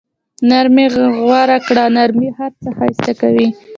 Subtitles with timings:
[0.49, 0.85] نرمي
[1.27, 3.47] غوره کړه، نرمي هر څه ښایسته کوي.